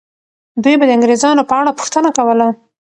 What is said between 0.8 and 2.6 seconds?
د انګریزانو په اړه پوښتنه کوله.